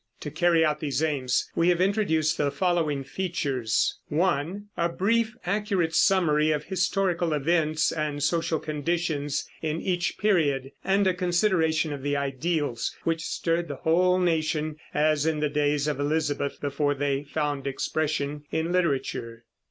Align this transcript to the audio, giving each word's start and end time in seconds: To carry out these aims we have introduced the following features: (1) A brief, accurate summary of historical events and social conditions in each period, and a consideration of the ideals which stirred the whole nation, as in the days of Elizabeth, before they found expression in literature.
To 0.21 0.31
carry 0.31 0.65
out 0.65 0.79
these 0.79 1.03
aims 1.03 1.47
we 1.55 1.69
have 1.69 1.79
introduced 1.79 2.35
the 2.35 2.49
following 2.49 3.03
features: 3.03 3.99
(1) 4.07 4.65
A 4.75 4.89
brief, 4.89 5.35
accurate 5.45 5.93
summary 5.93 6.49
of 6.49 6.63
historical 6.63 7.33
events 7.33 7.91
and 7.91 8.23
social 8.23 8.59
conditions 8.59 9.47
in 9.61 9.79
each 9.79 10.17
period, 10.17 10.71
and 10.83 11.05
a 11.05 11.13
consideration 11.13 11.93
of 11.93 12.01
the 12.01 12.17
ideals 12.17 12.95
which 13.03 13.21
stirred 13.21 13.67
the 13.67 13.75
whole 13.75 14.17
nation, 14.17 14.77
as 14.91 15.27
in 15.27 15.39
the 15.39 15.49
days 15.49 15.87
of 15.87 15.99
Elizabeth, 15.99 16.59
before 16.59 16.95
they 16.95 17.23
found 17.23 17.67
expression 17.67 18.43
in 18.51 18.71
literature. 18.71 19.45